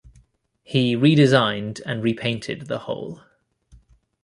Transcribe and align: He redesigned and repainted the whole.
He 0.63 0.95
redesigned 0.97 1.79
and 1.85 2.01
repainted 2.03 2.61
the 2.65 2.79
whole. 2.79 3.21